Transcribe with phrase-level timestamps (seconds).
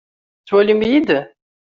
[0.39, 1.09] Tettwalim-iyi-d?